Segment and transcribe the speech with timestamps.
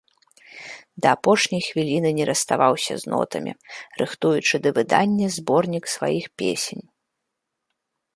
[1.05, 3.53] Да апошняй хвіліны не расставаўся з нотамі,
[4.03, 6.83] рыхтуючы да выдання зборнік сваіх песень.